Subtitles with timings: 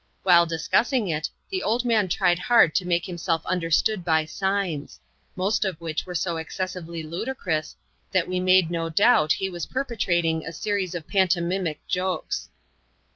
[0.23, 4.99] While discussing it, the old man tried hard to make himself understood by signs;
[5.35, 7.75] most o( which were so excessively ludicrous,
[8.11, 12.49] that we made no doubt he was perpetrating a series of pantomimic jokes.